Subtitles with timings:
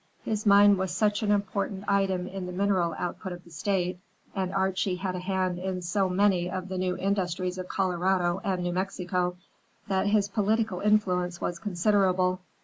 [0.23, 3.99] His mine was such an important item in the mineral output of the State,
[4.33, 8.63] and Archie had a hand in so many of the new industries of Colorado and
[8.63, 9.37] New Mexico,
[9.89, 12.41] that his political influence was considerable.